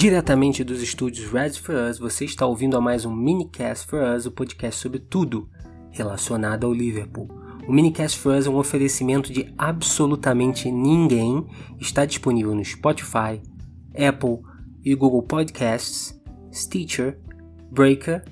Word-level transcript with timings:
Diretamente 0.00 0.62
dos 0.62 0.80
estúdios 0.80 1.28
Red 1.28 1.54
for 1.54 1.74
Us, 1.74 1.98
você 1.98 2.24
está 2.24 2.46
ouvindo 2.46 2.76
a 2.76 2.80
mais 2.80 3.04
um 3.04 3.12
Minicast 3.12 3.84
for 3.84 4.00
Us, 4.00 4.26
o 4.26 4.30
podcast 4.30 4.80
sobre 4.80 5.00
tudo 5.00 5.50
relacionado 5.90 6.66
ao 6.66 6.72
Liverpool. 6.72 7.28
O 7.66 7.72
Minicast 7.72 8.16
for 8.16 8.36
Us 8.36 8.46
é 8.46 8.48
um 8.48 8.54
oferecimento 8.54 9.32
de 9.32 9.52
absolutamente 9.58 10.70
ninguém. 10.70 11.44
Está 11.80 12.04
disponível 12.04 12.54
no 12.54 12.64
Spotify, 12.64 13.42
Apple 13.92 14.38
e 14.84 14.94
Google 14.94 15.24
Podcasts, 15.24 16.16
Stitcher, 16.54 17.18
Breaker 17.68 18.24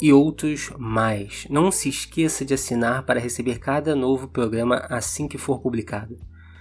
e 0.00 0.12
outros 0.12 0.70
mais. 0.78 1.44
Não 1.50 1.72
se 1.72 1.88
esqueça 1.88 2.44
de 2.44 2.54
assinar 2.54 3.04
para 3.04 3.18
receber 3.18 3.58
cada 3.58 3.96
novo 3.96 4.28
programa 4.28 4.76
assim 4.88 5.26
que 5.26 5.38
for 5.38 5.58
publicado. 5.58 6.16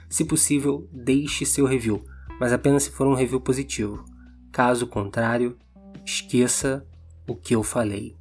Se 0.10 0.26
possível, 0.26 0.90
deixe 0.92 1.46
seu 1.46 1.68
review, 1.68 2.04
mas 2.40 2.52
apenas 2.52 2.82
se 2.82 2.90
for 2.90 3.06
um 3.06 3.14
review 3.14 3.40
positivo. 3.40 4.12
Caso 4.54 4.86
contrário, 4.86 5.58
esqueça 6.06 6.86
o 7.28 7.36
que 7.36 7.56
eu 7.56 7.64
falei. 7.64 8.16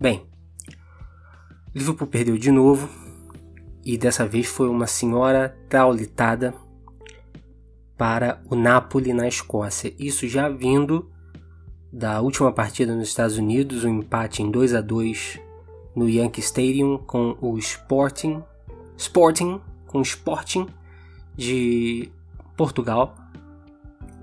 Bem, 0.00 0.24
Liverpool 1.74 2.06
perdeu 2.06 2.38
de 2.38 2.52
novo 2.52 2.88
e 3.84 3.98
dessa 3.98 4.24
vez 4.24 4.46
foi 4.46 4.68
uma 4.68 4.86
senhora 4.86 5.58
traulitada 5.68 6.54
para 7.98 8.40
o 8.48 8.54
Napoli 8.54 9.12
na 9.12 9.26
Escócia. 9.26 9.92
Isso 9.98 10.28
já 10.28 10.48
vindo 10.48 11.10
da 11.92 12.20
última 12.20 12.52
partida 12.52 12.94
nos 12.94 13.08
Estados 13.08 13.36
Unidos, 13.36 13.82
um 13.82 13.98
empate 13.98 14.44
em 14.44 14.50
2 14.50 14.74
a 14.74 14.80
2 14.80 15.40
no 15.96 16.08
Yankee 16.08 16.40
Stadium 16.40 16.98
com 16.98 17.36
o 17.40 17.58
Sporting, 17.58 18.44
Sporting 18.96 19.60
com 19.88 19.98
o 19.98 20.02
Sporting 20.02 20.68
de 21.36 22.12
Portugal. 22.56 23.12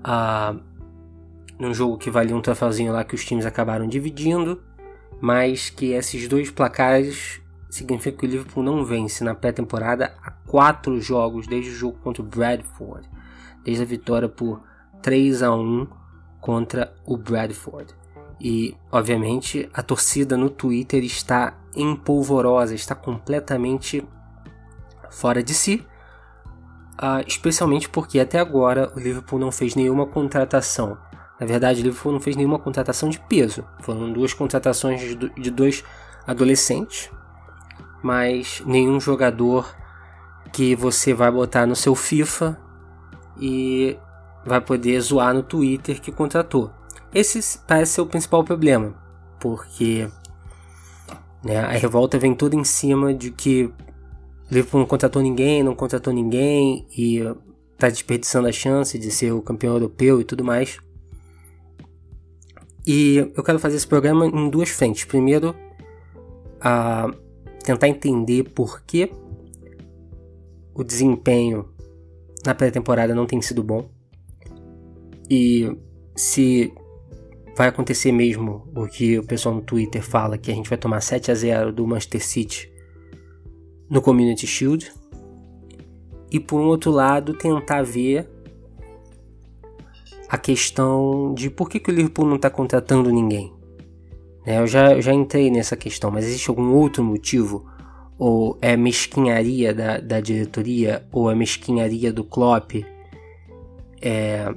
Ah, 0.02 0.56
num 1.58 1.72
jogo 1.72 1.98
que 1.98 2.10
valia 2.10 2.36
um 2.36 2.40
troféuzinho 2.40 2.92
lá 2.92 3.04
que 3.04 3.14
os 3.14 3.24
times 3.24 3.46
acabaram 3.46 3.86
dividindo, 3.86 4.62
mas 5.20 5.70
que 5.70 5.92
esses 5.92 6.28
dois 6.28 6.50
placares 6.50 7.40
significam 7.70 8.20
que 8.20 8.26
o 8.26 8.30
Liverpool 8.30 8.62
não 8.62 8.84
vence 8.84 9.24
na 9.24 9.34
pré-temporada 9.34 10.14
há 10.22 10.30
quatro 10.30 11.00
jogos 11.00 11.46
desde 11.46 11.70
o 11.70 11.74
jogo 11.74 11.98
contra 11.98 12.22
o 12.22 12.26
Bradford, 12.26 13.08
desde 13.64 13.82
a 13.82 13.86
vitória 13.86 14.28
por 14.28 14.62
3 15.02 15.42
a 15.42 15.54
1 15.54 15.86
contra 16.40 16.94
o 17.04 17.16
Bradford. 17.16 17.94
E, 18.40 18.76
obviamente, 18.92 19.68
a 19.72 19.82
torcida 19.82 20.36
no 20.36 20.50
Twitter 20.50 21.02
está 21.02 21.54
empolvorosa, 21.74 22.74
está 22.74 22.94
completamente 22.94 24.06
fora 25.10 25.42
de 25.42 25.54
si, 25.54 25.84
uh, 26.94 27.24
especialmente 27.26 27.88
porque 27.88 28.20
até 28.20 28.38
agora 28.38 28.92
o 28.94 29.00
Liverpool 29.00 29.38
não 29.38 29.50
fez 29.50 29.74
nenhuma 29.74 30.06
contratação. 30.06 30.98
Na 31.44 31.48
verdade, 31.48 31.82
o 31.82 31.84
Liverpool 31.84 32.10
não 32.10 32.20
fez 32.20 32.36
nenhuma 32.36 32.58
contratação 32.58 33.10
de 33.10 33.20
peso. 33.20 33.62
Foram 33.80 34.10
duas 34.10 34.32
contratações 34.32 35.14
de 35.36 35.50
dois 35.50 35.84
adolescentes, 36.26 37.10
mas 38.02 38.62
nenhum 38.64 38.98
jogador 38.98 39.76
que 40.54 40.74
você 40.74 41.12
vai 41.12 41.30
botar 41.30 41.66
no 41.66 41.76
seu 41.76 41.94
FIFA 41.94 42.58
e 43.38 43.94
vai 44.46 44.58
poder 44.58 44.98
zoar 45.02 45.34
no 45.34 45.42
Twitter 45.42 46.00
que 46.00 46.10
contratou. 46.10 46.70
Esse 47.14 47.58
parece 47.58 47.92
ser 47.92 48.00
o 48.00 48.06
principal 48.06 48.42
problema, 48.42 48.94
porque 49.38 50.08
né, 51.44 51.58
a 51.58 51.72
revolta 51.72 52.18
vem 52.18 52.34
toda 52.34 52.56
em 52.56 52.64
cima 52.64 53.12
de 53.12 53.30
que 53.30 53.70
Liverpool 54.50 54.80
não 54.80 54.86
contratou 54.86 55.20
ninguém, 55.20 55.62
não 55.62 55.74
contratou 55.74 56.10
ninguém 56.10 56.86
e 56.96 57.18
está 57.74 57.90
desperdiçando 57.90 58.48
a 58.48 58.52
chance 58.52 58.98
de 58.98 59.10
ser 59.10 59.30
o 59.32 59.42
campeão 59.42 59.74
europeu 59.74 60.22
e 60.22 60.24
tudo 60.24 60.42
mais. 60.42 60.78
E 62.86 63.16
eu 63.34 63.42
quero 63.42 63.58
fazer 63.58 63.76
esse 63.76 63.86
programa 63.86 64.26
em 64.26 64.50
duas 64.50 64.68
frentes. 64.68 65.04
Primeiro, 65.04 65.54
a 66.60 67.10
tentar 67.64 67.88
entender 67.88 68.44
por 68.50 68.82
que 68.82 69.10
o 70.74 70.84
desempenho 70.84 71.68
na 72.44 72.54
pré-temporada 72.54 73.14
não 73.14 73.26
tem 73.26 73.40
sido 73.40 73.62
bom 73.62 73.88
e 75.30 75.74
se 76.14 76.72
vai 77.56 77.68
acontecer 77.68 78.12
mesmo 78.12 78.68
o 78.74 78.86
que 78.86 79.18
o 79.18 79.26
pessoal 79.26 79.54
no 79.54 79.62
Twitter 79.62 80.02
fala, 80.02 80.36
que 80.36 80.50
a 80.50 80.54
gente 80.54 80.68
vai 80.68 80.76
tomar 80.76 81.00
7 81.00 81.30
a 81.30 81.34
0 81.34 81.72
do 81.72 81.86
Manchester 81.86 82.24
City 82.24 82.72
no 83.88 84.02
Community 84.02 84.46
Shield. 84.46 84.92
E 86.30 86.40
por 86.40 86.60
um 86.60 86.66
outro 86.66 86.90
lado, 86.90 87.32
tentar 87.34 87.82
ver 87.82 88.28
a 90.34 90.38
questão 90.38 91.32
de 91.32 91.48
por 91.48 91.68
que, 91.68 91.78
que 91.78 91.92
o 91.92 91.94
Liverpool 91.94 92.26
não 92.26 92.34
está 92.34 92.50
contratando 92.50 93.08
ninguém. 93.08 93.52
É, 94.44 94.58
eu, 94.58 94.66
já, 94.66 94.92
eu 94.92 95.00
já 95.00 95.12
entrei 95.12 95.48
nessa 95.48 95.76
questão, 95.76 96.10
mas 96.10 96.24
existe 96.24 96.50
algum 96.50 96.72
outro 96.72 97.04
motivo? 97.04 97.64
Ou 98.18 98.58
é 98.60 98.76
mesquinharia 98.76 99.72
da, 99.72 99.98
da 99.98 100.20
diretoria? 100.20 101.06
Ou 101.12 101.30
é 101.30 101.36
mesquinharia 101.36 102.12
do 102.12 102.24
Klopp? 102.24 102.84
É, 104.02 104.52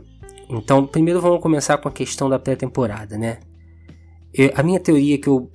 então, 0.50 0.88
primeiro 0.88 1.22
vamos 1.22 1.42
começar 1.42 1.78
com 1.78 1.88
a 1.88 1.92
questão 1.92 2.28
da 2.28 2.40
pré-temporada, 2.40 3.16
né? 3.16 3.38
A 4.56 4.64
minha 4.64 4.80
teoria 4.80 5.20
que 5.20 5.28
eu 5.28 5.52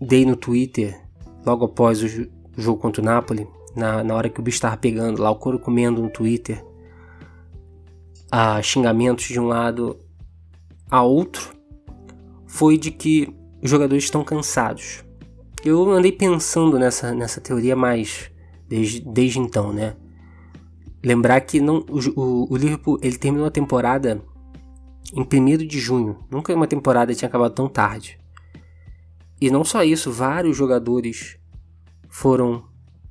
dei 0.00 0.24
no 0.24 0.36
Twitter, 0.36 0.98
logo 1.44 1.66
após 1.66 2.02
o, 2.02 2.26
jogo 2.56 2.80
contra 2.80 3.02
o 3.02 3.04
Napoli, 3.04 3.46
na, 3.76 4.02
na 4.02 4.14
hora 4.14 4.30
que 4.30 4.40
o 4.40 4.42
bicho 4.42 4.56
estava 4.56 4.76
pegando 4.78 5.20
lá, 5.20 5.30
o 5.30 5.36
couro 5.36 5.58
comendo 5.58 6.02
no 6.02 6.08
Twitter, 6.08 6.64
a 8.30 8.60
xingamentos 8.62 9.26
de 9.26 9.38
um 9.38 9.46
lado 9.46 9.98
a 10.90 11.02
outro, 11.02 11.54
foi 12.46 12.78
de 12.78 12.90
que 12.90 13.34
os 13.62 13.70
jogadores 13.70 14.04
estão 14.04 14.24
cansados. 14.24 15.04
Eu 15.64 15.90
andei 15.90 16.12
pensando 16.12 16.78
nessa, 16.78 17.14
nessa 17.14 17.40
teoria 17.40 17.74
mais 17.74 18.30
desde, 18.68 19.00
desde 19.00 19.38
então, 19.38 19.72
né? 19.72 19.96
Lembrar 21.04 21.40
que 21.40 21.60
não, 21.60 21.84
o, 21.88 22.52
o, 22.52 22.56
Liverpool 22.56 22.98
ele 23.02 23.16
terminou 23.16 23.46
a 23.46 23.50
temporada 23.50 24.20
em 25.12 25.22
1 25.22 25.66
de 25.66 25.78
junho. 25.78 26.18
Nunca 26.30 26.54
uma 26.54 26.66
temporada 26.66 27.14
tinha 27.14 27.28
acabado 27.28 27.54
tão 27.54 27.68
tarde. 27.68 28.18
E 29.40 29.50
não 29.50 29.64
só 29.64 29.84
isso, 29.84 30.10
vários 30.10 30.56
jogadores 30.56 31.38
foram 32.08 32.64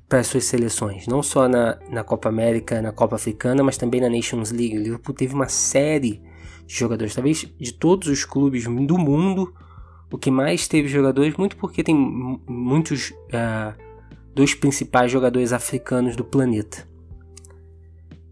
para 0.08 0.20
as 0.20 0.28
suas 0.28 0.44
seleções, 0.44 1.06
não 1.06 1.22
só 1.22 1.48
na, 1.48 1.78
na 1.90 2.04
Copa 2.04 2.28
América, 2.28 2.80
na 2.80 2.92
Copa 2.92 3.16
Africana, 3.16 3.62
mas 3.62 3.76
também 3.76 4.00
na 4.00 4.08
Nations 4.08 4.52
League. 4.52 4.78
O 4.78 4.82
Liverpool 4.82 5.14
teve 5.14 5.34
uma 5.34 5.48
série 5.48 6.22
de 6.64 6.74
jogadores, 6.74 7.14
talvez 7.14 7.46
de 7.58 7.72
todos 7.72 8.08
os 8.08 8.24
clubes 8.24 8.64
do 8.64 8.98
mundo, 8.98 9.52
o 10.10 10.16
que 10.16 10.30
mais 10.30 10.68
teve 10.68 10.88
jogadores, 10.88 11.36
muito 11.36 11.56
porque 11.56 11.82
tem 11.82 11.94
muitos 11.94 13.10
uh, 13.10 13.74
dos 14.34 14.54
principais 14.54 15.10
jogadores 15.10 15.52
africanos 15.52 16.14
do 16.14 16.24
planeta. 16.24 16.86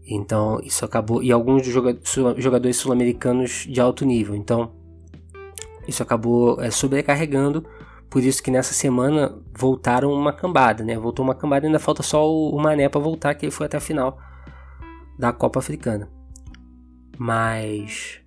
Então 0.07 0.59
isso 0.63 0.85
acabou 0.85 1.23
e 1.23 1.31
alguns 1.31 1.65
jogadores 1.65 2.77
sul-americanos 2.77 3.65
de 3.67 3.81
alto 3.81 4.05
nível. 4.05 4.35
Então 4.35 4.71
isso 5.87 6.03
acabou 6.03 6.61
é, 6.61 6.69
sobrecarregando. 6.69 7.65
Por 8.09 8.23
isso 8.23 8.41
que 8.41 8.51
nessa 8.51 8.73
semana 8.73 9.35
voltaram 9.57 10.11
uma 10.11 10.33
cambada, 10.33 10.83
né? 10.83 10.97
Voltou 10.97 11.23
uma 11.23 11.35
cambada, 11.35 11.65
ainda 11.65 11.79
falta 11.79 12.03
só 12.03 12.29
o, 12.29 12.57
Mané 12.59 12.89
para 12.89 12.99
voltar, 12.99 13.35
que 13.35 13.45
ele 13.45 13.51
foi 13.51 13.65
até 13.65 13.77
a 13.77 13.81
final 13.81 14.17
da 15.17 15.31
Copa 15.31 15.59
Africana. 15.59 16.11
Mas 17.17 18.21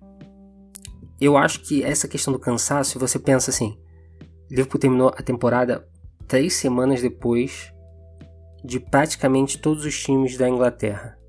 eu 1.21 1.37
acho 1.37 1.61
que 1.61 1.83
essa 1.83 2.07
questão 2.07 2.33
do 2.33 2.39
cansaço, 2.39 2.99
você 2.99 3.19
pensa 3.19 3.51
assim, 3.51 3.77
Liverpool 4.49 4.79
terminou 4.79 5.09
a 5.09 5.21
temporada 5.21 5.87
três 6.27 6.53
semanas 6.53 7.01
depois 7.01 7.71
de 8.63 8.79
praticamente 8.79 9.59
todos 9.59 9.85
os 9.85 9.97
times 9.97 10.37
da 10.37 10.49
Inglaterra 10.49 11.19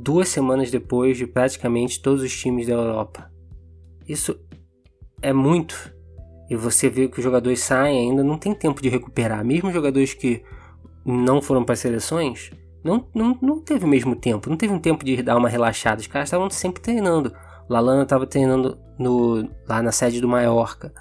duas 0.00 0.28
semanas 0.28 0.70
depois 0.70 1.18
de 1.18 1.26
praticamente 1.26 2.00
todos 2.00 2.22
os 2.22 2.36
times 2.36 2.66
da 2.66 2.72
Europa. 2.72 3.30
Isso 4.08 4.38
é 5.20 5.32
muito. 5.32 5.94
E 6.50 6.56
você 6.56 6.90
vê 6.90 7.06
que 7.06 7.18
os 7.18 7.24
jogadores 7.24 7.60
saem 7.60 8.10
ainda 8.10 8.24
não 8.24 8.36
tem 8.36 8.52
tempo 8.52 8.82
de 8.82 8.88
recuperar. 8.88 9.44
Mesmo 9.44 9.72
jogadores 9.72 10.12
que 10.12 10.42
não 11.04 11.40
foram 11.40 11.64
para 11.64 11.74
as 11.74 11.78
seleções, 11.78 12.50
não, 12.82 13.06
não, 13.14 13.38
não 13.40 13.60
teve 13.60 13.84
o 13.84 13.88
mesmo 13.88 14.16
tempo. 14.16 14.50
Não 14.50 14.56
teve 14.56 14.72
um 14.72 14.80
tempo 14.80 15.04
de 15.04 15.22
dar 15.22 15.36
uma 15.36 15.48
relaxada. 15.48 16.00
Os 16.00 16.08
caras 16.08 16.26
estavam 16.26 16.50
sempre 16.50 16.82
treinando. 16.82 17.32
Lalana 17.68 18.02
estava 18.02 18.26
treinando 18.26 18.76
no, 18.98 19.48
lá 19.68 19.80
na 19.80 19.92
sede 19.92 20.20
do 20.20 20.26
Mallorca. 20.26 20.92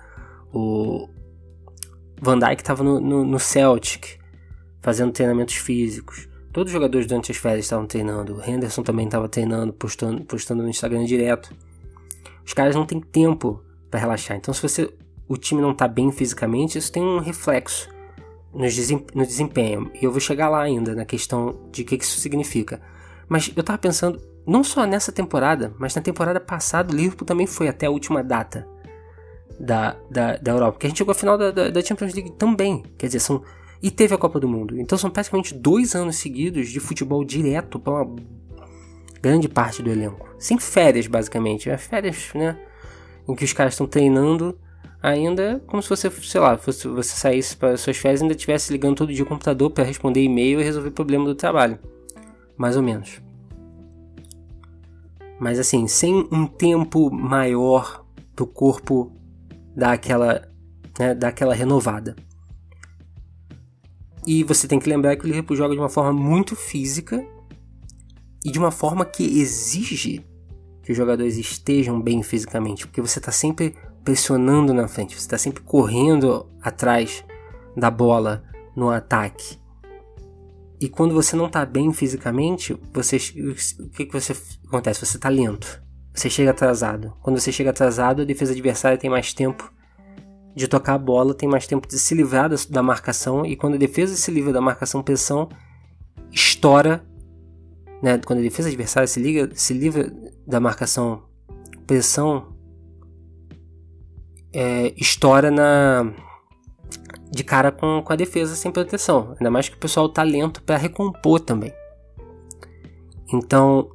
O 0.54 1.10
Van 2.22 2.38
Dijk 2.38 2.62
estava 2.62 2.84
no, 2.84 3.00
no, 3.00 3.26
no 3.26 3.40
Celtic, 3.40 4.20
fazendo 4.82 5.12
treinamentos 5.12 5.56
físicos. 5.56 6.30
Todos 6.54 6.72
os 6.72 6.74
jogadores 6.74 7.08
durante 7.08 7.32
as 7.32 7.38
férias 7.38 7.66
estavam 7.66 7.88
treinando. 7.88 8.36
O 8.36 8.44
Henderson 8.44 8.84
também 8.84 9.06
estava 9.06 9.28
treinando, 9.28 9.74
postando, 9.74 10.24
postando 10.26 10.62
no 10.62 10.70
Instagram 10.70 11.06
direto. 11.06 11.56
Os 12.46 12.54
caras 12.54 12.76
não 12.76 12.86
têm 12.86 13.00
tempo 13.00 13.64
para 13.90 14.00
relaxar. 14.00 14.38
Então, 14.38 14.54
se 14.54 14.62
você 14.62 14.94
o 15.30 15.38
time 15.38 15.62
não 15.62 15.72
está 15.72 15.88
bem 15.88 16.12
fisicamente, 16.12 16.80
isso 16.80 16.92
tem 16.92 17.04
um 17.04 17.20
reflexo 17.20 17.88
no 18.52 19.26
desempenho. 19.26 19.92
E 19.94 20.04
eu 20.04 20.12
vou 20.12 20.20
chegar 20.20 20.50
lá 20.50 20.60
ainda 20.60 20.96
na 20.96 21.06
questão 21.06 21.70
de 21.72 21.84
o 21.84 21.86
que 21.86 21.96
isso 21.96 22.20
significa. 22.20 22.82
Mas 23.28 23.52
eu 23.56 23.64
tava 23.64 23.78
pensando, 23.78 24.20
não 24.46 24.64
só 24.64 24.88
nessa 24.88 25.12
temporada, 25.12 25.72
mas 25.78 25.94
na 25.94 26.02
temporada 26.02 26.40
passada 26.40 26.92
o 26.92 26.96
Liverpool 26.96 27.28
também 27.28 27.46
foi 27.46 27.68
até 27.68 27.86
a 27.86 27.92
última 27.92 28.24
data 28.24 28.68
da, 29.60 29.96
da, 30.10 30.38
da 30.38 30.52
Europa. 30.52 30.72
Porque 30.74 30.88
a 30.88 30.90
gente 30.90 30.98
chegou 30.98 31.12
à 31.12 31.16
final 31.16 31.38
da, 31.38 31.52
da, 31.52 31.70
da 31.70 31.82
Champions 31.82 32.16
League 32.16 32.32
também. 32.32 32.84
Quer 32.98 33.06
dizer, 33.06 33.20
são. 33.20 33.44
E 33.84 33.92
teve 33.92 34.16
a 34.16 34.18
Copa 34.18 34.40
do 34.40 34.48
Mundo. 34.48 34.80
Então 34.80 34.98
são 34.98 35.12
praticamente 35.12 35.54
dois 35.54 35.94
anos 35.96 36.16
seguidos 36.16 36.70
de 36.70 36.80
futebol 36.80 37.24
direto 37.24 37.80
para 37.80 37.94
uma 37.94 38.16
grande 39.22 39.48
parte 39.48 39.84
do 39.84 39.92
elenco. 39.92 40.28
Sem 40.40 40.58
férias, 40.58 41.06
basicamente. 41.06 41.70
É 41.70 41.78
férias, 41.78 42.32
né? 42.34 42.58
Em 43.28 43.36
que 43.36 43.46
os 43.46 43.54
caras 43.54 43.76
estão 43.76 43.86
treinando 43.86 44.58
ainda 45.02 45.62
como 45.66 45.82
se 45.82 45.90
você, 45.90 46.10
sei 46.10 46.42
lá, 46.42 46.58
fosse, 46.58 46.88
você 46.88 47.16
saísse 47.16 47.56
para 47.56 47.78
suas 47.78 47.98
férias 47.98 48.20
e 48.20 48.24
ainda 48.24 48.36
estivesse 48.36 48.72
ligando 48.72 48.98
todo 48.98 49.14
dia 49.14 49.24
o 49.24 49.28
computador 49.28 49.72
para 49.72 49.84
responder 49.84 50.24
e-mail 50.24 50.60
e 50.60 50.64
resolver 50.64 50.92
problema 50.92 51.26
do 51.26 51.36
trabalho. 51.36 51.80
Mais 52.58 52.76
ou 52.76 52.84
menos. 52.84 53.22
Mas 55.40 55.58
assim, 55.58 55.88
sem 55.88 56.28
um 56.32 56.46
tempo 56.46 57.10
maior 57.10 58.06
para 58.36 58.44
o 58.44 58.48
corpo 58.48 59.12
dar 59.76 59.94
aquela, 59.94 60.48
né, 61.00 61.16
dar 61.16 61.30
aquela 61.30 61.56
renovada. 61.56 62.16
E 64.28 64.44
você 64.44 64.68
tem 64.68 64.80
que 64.80 64.90
lembrar 64.90 65.16
que 65.16 65.24
o 65.24 65.28
Liverpool 65.28 65.56
joga 65.56 65.74
de 65.74 65.80
uma 65.80 65.90
forma 65.90 66.12
muito 66.12 66.56
física 66.56 67.26
e 68.44 68.52
de 68.52 68.60
uma 68.60 68.72
forma 68.72 69.06
que 69.06 69.24
exige 69.40 70.26
que 70.84 70.92
os 70.92 70.98
jogadores 70.98 71.38
estejam 71.38 72.02
bem 72.02 72.22
fisicamente, 72.22 72.86
porque 72.86 73.02
você 73.02 73.20
está 73.20 73.32
sempre 73.32 73.76
pressionando 74.10 74.74
na 74.74 74.88
frente, 74.88 75.14
você 75.14 75.20
está 75.22 75.38
sempre 75.38 75.62
correndo 75.62 76.50
atrás 76.64 77.24
da 77.78 77.92
bola 77.92 78.44
no 78.76 78.90
ataque. 78.90 79.60
E 80.82 80.90
quando 80.90 81.14
você 81.14 81.36
não 81.36 81.46
está 81.46 81.64
bem 81.64 81.94
fisicamente, 81.94 82.76
você, 82.92 83.18
o 83.18 83.90
que, 83.92 84.08
que 84.08 84.12
você 84.12 84.36
acontece? 84.68 85.06
Você 85.06 85.18
está 85.18 85.30
lento. 85.30 85.80
Você 86.12 86.28
chega 86.28 86.50
atrasado. 86.50 87.14
Quando 87.22 87.40
você 87.40 87.52
chega 87.52 87.70
atrasado, 87.70 88.24
a 88.24 88.26
defesa 88.26 88.52
adversária 88.52 88.98
tem 88.98 89.12
mais 89.12 89.32
tempo 89.32 89.72
de 90.56 90.68
tocar 90.68 90.96
a 90.96 90.98
bola, 90.98 91.36
tem 91.36 91.48
mais 91.48 91.68
tempo 91.68 91.88
de 91.88 92.00
se 92.00 92.16
livrar 92.16 92.50
da, 92.50 92.56
da 92.68 92.82
marcação. 92.82 93.46
E 93.46 93.56
quando 93.56 93.76
a 93.76 93.78
defesa 93.78 94.16
se 94.16 94.32
livra 94.32 94.52
da 94.52 94.60
marcação 94.60 95.04
pressão, 95.04 95.50
estoura. 96.32 97.06
Né? 98.02 98.18
Quando 98.26 98.40
a 98.40 98.42
defesa 98.42 98.70
adversária 98.70 99.06
se, 99.06 99.20
liga, 99.20 99.52
se 99.54 99.72
livra 99.72 100.12
da 100.48 100.60
marcação 100.60 101.26
pressão, 101.86 102.58
é, 104.54 104.94
estoura 104.98 105.52
na 105.52 106.12
de 107.32 107.44
cara 107.44 107.72
com, 107.72 108.02
com 108.04 108.14
a 108.14 108.16
defesa 108.16 108.56
sem 108.56 108.72
proteção. 108.72 109.36
Ainda 109.38 109.52
mais 109.52 109.70
que 109.70 109.76
o 109.76 109.80
pessoal 109.80 110.10
tá 110.10 110.24
lento 110.24 110.64
para 110.64 110.78
recompor 110.78 111.40
também. 111.40 111.72
Então, 113.32 113.92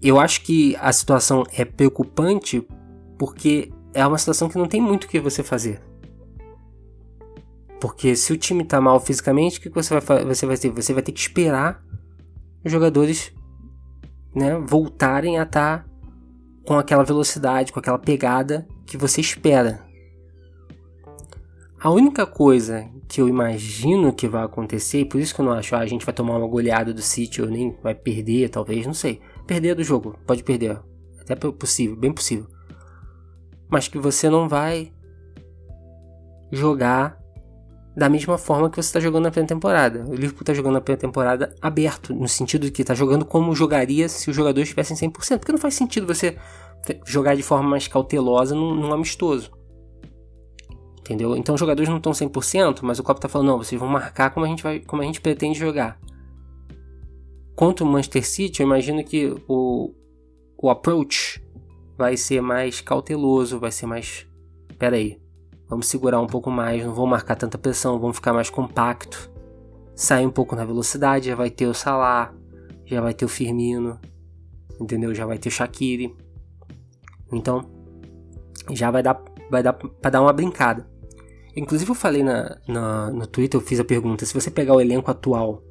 eu 0.00 0.18
acho 0.18 0.42
que 0.42 0.74
a 0.80 0.90
situação 0.92 1.44
é 1.52 1.64
preocupante 1.64 2.66
porque 3.18 3.70
é 3.92 4.06
uma 4.06 4.16
situação 4.16 4.48
que 4.48 4.56
não 4.56 4.66
tem 4.66 4.80
muito 4.80 5.04
o 5.04 5.08
que 5.08 5.20
você 5.20 5.42
fazer. 5.42 5.82
Porque 7.80 8.16
se 8.16 8.32
o 8.32 8.36
time 8.36 8.64
tá 8.64 8.80
mal 8.80 8.98
fisicamente, 8.98 9.58
o 9.58 9.62
que 9.62 9.68
você 9.68 9.98
vai, 10.00 10.24
você 10.24 10.46
vai 10.46 10.56
ter? 10.56 10.70
Você 10.70 10.92
vai 10.92 11.02
ter 11.02 11.12
que 11.12 11.20
esperar 11.20 11.84
os 12.64 12.72
jogadores 12.72 13.32
né, 14.34 14.58
voltarem 14.58 15.38
a 15.38 15.42
estar 15.42 15.78
tá 15.78 15.84
com 16.66 16.78
aquela 16.78 17.04
velocidade, 17.04 17.72
com 17.72 17.78
aquela 17.78 17.98
pegada 17.98 18.66
que 18.88 18.96
você 18.96 19.20
espera. 19.20 19.86
A 21.78 21.90
única 21.90 22.26
coisa 22.26 22.88
que 23.06 23.20
eu 23.20 23.28
imagino 23.28 24.12
que 24.12 24.26
vai 24.26 24.42
acontecer, 24.42 25.00
e 25.00 25.04
por 25.04 25.20
isso 25.20 25.34
que 25.34 25.40
eu 25.40 25.44
não 25.44 25.52
acho, 25.52 25.76
ah, 25.76 25.80
a 25.80 25.86
gente 25.86 26.04
vai 26.04 26.14
tomar 26.14 26.36
uma 26.36 26.48
goleada 26.48 26.92
do 26.92 27.02
City 27.02 27.40
ou 27.40 27.48
nem 27.48 27.76
vai 27.82 27.94
perder, 27.94 28.48
talvez, 28.48 28.84
não 28.86 28.94
sei. 28.94 29.20
Perder 29.46 29.74
do 29.74 29.84
jogo, 29.84 30.18
pode 30.26 30.42
perder. 30.42 30.80
Até 31.20 31.36
possível, 31.36 31.94
bem 31.94 32.12
possível. 32.12 32.46
Mas 33.70 33.86
que 33.86 33.98
você 33.98 34.28
não 34.28 34.48
vai 34.48 34.90
jogar 36.50 37.18
da 37.94 38.08
mesma 38.08 38.38
forma 38.38 38.70
que 38.70 38.76
você 38.76 38.88
está 38.88 39.00
jogando 39.00 39.24
na 39.24 39.30
pré-temporada. 39.30 40.04
O 40.08 40.14
Liverpool 40.14 40.42
está 40.42 40.54
jogando 40.54 40.74
na 40.74 40.80
pré-temporada 40.80 41.54
aberto, 41.60 42.14
no 42.14 42.28
sentido 42.28 42.66
de 42.66 42.70
que 42.70 42.82
está 42.82 42.94
jogando 42.94 43.24
como 43.24 43.54
jogaria 43.54 44.08
se 44.08 44.30
os 44.30 44.36
jogadores 44.36 44.68
estivessem 44.68 44.96
100%. 44.96 45.38
Porque 45.38 45.52
não 45.52 45.58
faz 45.58 45.74
sentido 45.74 46.06
você 46.06 46.36
jogar 47.04 47.34
de 47.34 47.42
forma 47.42 47.68
mais 47.68 47.88
cautelosa 47.88 48.54
num, 48.54 48.74
num 48.74 48.92
amistoso. 48.92 49.50
Entendeu? 51.00 51.34
Então 51.36 51.54
os 51.54 51.58
jogadores 51.60 51.88
não 51.88 51.96
estão 51.96 52.12
100%, 52.12 52.80
mas 52.82 52.98
o 52.98 53.02
Copa 53.02 53.18
está 53.18 53.28
falando, 53.28 53.48
não, 53.48 53.58
vocês 53.58 53.80
vão 53.80 53.88
marcar 53.88 54.30
como 54.30 54.44
a 54.44 54.48
gente, 54.48 54.62
vai, 54.62 54.80
como 54.80 55.00
a 55.00 55.04
gente 55.04 55.20
pretende 55.20 55.58
jogar. 55.58 55.98
Contra 57.56 57.84
o 57.84 57.88
Manchester 57.88 58.26
City, 58.26 58.60
eu 58.60 58.66
imagino 58.66 59.02
que 59.02 59.34
o, 59.48 59.94
o 60.56 60.68
approach 60.68 61.42
vai 61.96 62.16
ser 62.16 62.40
mais 62.40 62.80
cauteloso, 62.80 63.58
vai 63.58 63.72
ser 63.72 63.86
mais... 63.86 64.26
Pera 64.78 64.96
aí, 64.96 65.18
vamos 65.66 65.86
segurar 65.86 66.20
um 66.20 66.26
pouco 66.26 66.50
mais, 66.50 66.84
não 66.84 66.94
vamos 66.94 67.10
marcar 67.10 67.36
tanta 67.36 67.56
pressão, 67.56 67.98
vamos 67.98 68.16
ficar 68.16 68.32
mais 68.32 68.50
compacto. 68.50 69.30
Sair 69.96 70.26
um 70.26 70.30
pouco 70.30 70.54
na 70.54 70.64
velocidade, 70.64 71.28
já 71.28 71.34
vai 71.34 71.50
ter 71.50 71.66
o 71.66 71.74
Salah, 71.74 72.32
já 72.84 73.00
vai 73.00 73.14
ter 73.14 73.24
o 73.24 73.28
Firmino, 73.28 73.98
entendeu? 74.80 75.14
Já 75.14 75.26
vai 75.26 75.38
ter 75.38 75.48
o 75.48 75.52
Shaqiri. 75.52 76.14
Então, 77.32 77.64
já 78.70 78.90
vai 78.90 79.02
dar, 79.02 79.22
vai 79.50 79.62
dar 79.62 79.72
para 79.72 80.10
dar 80.10 80.22
uma 80.22 80.32
brincada. 80.32 80.86
Inclusive 81.56 81.90
eu 81.90 81.94
falei 81.94 82.22
na, 82.22 82.58
na, 82.68 83.10
no 83.10 83.26
Twitter, 83.26 83.60
eu 83.60 83.64
fiz 83.64 83.80
a 83.80 83.84
pergunta, 83.84 84.24
se 84.24 84.34
você 84.34 84.50
pegar 84.50 84.74
o 84.74 84.80
elenco 84.80 85.10
atual, 85.10 85.62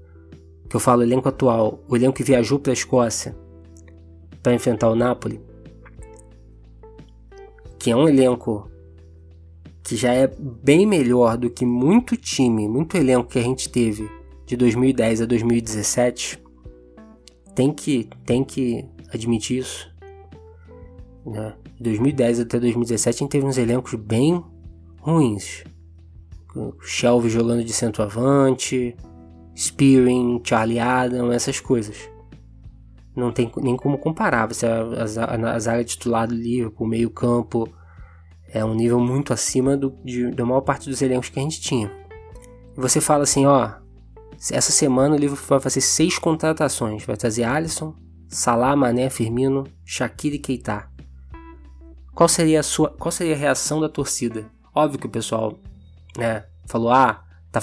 que 0.69 0.75
eu 0.75 0.79
falo 0.79 1.01
elenco 1.01 1.29
atual, 1.29 1.79
o 1.87 1.95
elenco 1.95 2.13
que 2.17 2.23
viajou 2.23 2.59
para 2.59 2.71
a 2.71 2.73
Escócia 2.73 3.35
para 4.43 4.53
enfrentar 4.53 4.89
o 4.89 4.95
Napoli, 4.95 5.41
que 7.79 7.91
é 7.91 7.95
um 7.95 8.07
elenco 8.07 8.69
que 9.81 9.95
já 9.95 10.13
é 10.13 10.27
bem 10.27 10.85
melhor 10.85 11.37
do 11.37 11.49
que 11.49 11.65
muito 11.65 12.17
time, 12.17 12.67
muito 12.67 12.97
elenco 12.97 13.29
que 13.29 13.39
a 13.39 13.43
gente 13.43 13.69
teve 13.69 14.09
de 14.45 14.57
2010 14.57 15.21
a 15.21 15.25
2017, 15.25 16.43
tem 17.55 17.71
que, 17.71 18.09
tem 18.25 18.43
que 18.43 18.85
admitir 19.13 19.59
isso. 19.59 19.89
Né? 21.27 21.53
De 21.75 21.83
2010 21.83 22.39
até 22.39 22.59
2017 22.59 23.15
a 23.15 23.19
gente 23.19 23.31
teve 23.31 23.45
uns 23.45 23.57
elencos 23.57 23.93
bem 23.95 24.43
ruins. 25.01 25.63
Shelby 26.81 27.29
jogando 27.29 27.63
de 27.63 27.71
centroavante, 27.71 28.95
Spearing, 29.55 30.41
Charlie 30.43 30.79
Adam, 30.79 31.31
essas 31.31 31.59
coisas. 31.59 31.97
Não 33.15 33.31
tem 33.31 33.51
nem 33.57 33.75
como 33.75 33.97
comparar. 33.97 34.47
Você, 34.47 34.65
a, 34.65 35.53
a, 35.53 35.59
zaga 35.59 35.83
titular 35.83 36.27
do 36.27 36.33
Liverpool, 36.33 36.87
meio 36.87 37.09
campo, 37.09 37.67
é 38.49 38.63
um 38.63 38.73
nível 38.73 38.99
muito 38.99 39.33
acima 39.33 39.75
do, 39.75 39.91
de, 40.03 40.31
da 40.31 40.45
maior 40.45 40.61
parte 40.61 40.89
dos 40.89 41.01
elencos 41.01 41.29
que 41.29 41.39
a 41.39 41.43
gente 41.43 41.59
tinha. 41.59 41.91
E 42.75 42.79
você 42.79 43.01
fala 43.01 43.23
assim, 43.23 43.45
ó, 43.45 43.71
essa 44.51 44.71
semana 44.71 45.15
o 45.15 45.19
Liverpool 45.19 45.47
vai 45.47 45.59
fazer 45.59 45.81
seis 45.81 46.17
contratações. 46.17 47.03
Vai 47.05 47.17
trazer 47.17 47.43
Alisson, 47.43 47.95
Salah, 48.29 48.75
Mané, 48.75 49.09
Firmino, 49.09 49.63
Shaqiri 49.83 50.35
e 50.35 50.39
Keita. 50.39 50.96
Qual 52.17 52.27
seria 52.27 52.61
a 52.61 52.63
sua, 52.63 52.89
qual 52.89 53.11
seria 53.11 53.35
a 53.35 53.37
reação 53.37 53.79
da 53.79 53.87
torcida? 53.87 54.49
Óbvio 54.73 54.99
que 54.99 55.05
o 55.05 55.09
pessoal 55.09 55.55
né, 56.17 56.47
falou, 56.65 56.89
ah, 56.89 57.23
tá, 57.51 57.61